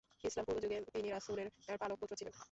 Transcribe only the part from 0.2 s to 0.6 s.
ইসলাম পূর্ব